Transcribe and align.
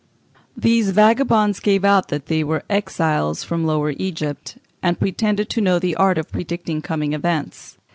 These 0.57 0.89
vagabonds 0.89 1.59
gave 1.59 1.85
out 1.85 2.07
that 2.07 2.25
they 2.25 2.43
were 2.43 2.63
exiles 2.71 3.43
from 3.43 3.65
Lower 3.67 3.91
Egypt, 3.91 4.57
and 4.81 4.99
pretended 4.99 5.47
to 5.51 5.61
know 5.61 5.77
the 5.77 5.95
art 5.95 6.17
of 6.17 6.31
predicting 6.31 6.81
coming 6.81 7.13
events. 7.13 7.77